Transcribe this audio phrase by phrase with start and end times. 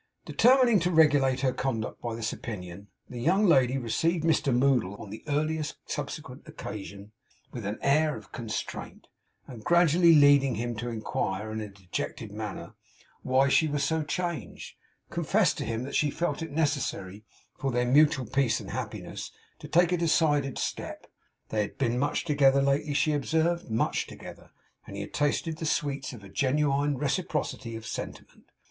[0.25, 5.11] Determining to regulate her conduct by this opinion, the young lady received Mr Moddle, on
[5.11, 7.11] the earliest subsequent occasion,
[7.51, 9.05] with an air of constraint;
[9.45, 12.73] and gradually leading him to inquire, in a dejected manner,
[13.21, 14.75] why she was so changed,
[15.11, 17.23] confessed to him that she felt it necessary
[17.55, 21.05] for their mutual peace and happiness to take a decided step.
[21.49, 24.49] They had been much together lately, she observed, much together,
[24.87, 28.45] and had tasted the sweets of a genuine reciprocity of sentiment.